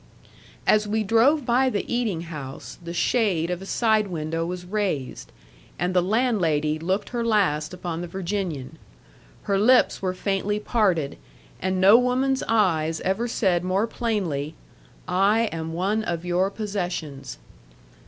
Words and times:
As 0.65 0.87
we 0.87 1.03
drove 1.03 1.45
by 1.45 1.69
the 1.69 1.85
eating 1.85 2.21
house, 2.21 2.79
the 2.83 2.91
shade 2.91 3.51
of 3.51 3.61
a 3.61 3.67
side 3.67 4.07
window 4.07 4.47
was 4.47 4.65
raised, 4.65 5.31
and 5.77 5.93
the 5.93 6.01
landlady 6.01 6.79
looked 6.79 7.09
her 7.09 7.23
last 7.23 7.71
upon 7.71 8.01
the 8.01 8.07
Virginian. 8.07 8.79
Her 9.43 9.59
lips 9.59 10.01
were 10.01 10.15
faintly 10.15 10.59
parted, 10.59 11.19
and 11.61 11.79
no 11.79 11.99
woman's 11.99 12.41
eyes 12.47 12.99
ever 13.01 13.27
said 13.27 13.63
more 13.63 13.85
plainly, 13.85 14.55
"I 15.07 15.41
am 15.51 15.71
one 15.71 16.03
of 16.03 16.25
your 16.25 16.49
possessions." 16.49 17.37